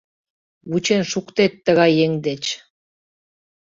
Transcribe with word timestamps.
Вучен 0.69 1.01
шуктет 1.11 1.53
тыгай 1.65 1.91
еҥ 2.05 2.11
деч! 2.25 2.43